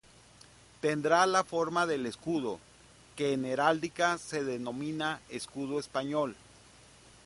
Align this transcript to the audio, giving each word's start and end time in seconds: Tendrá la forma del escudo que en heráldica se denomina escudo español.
Tendrá 0.79 1.27
la 1.27 1.43
forma 1.43 1.85
del 1.85 2.07
escudo 2.07 2.59
que 3.15 3.33
en 3.33 3.45
heráldica 3.45 4.17
se 4.17 4.43
denomina 4.43 5.21
escudo 5.29 5.77
español. 5.79 6.35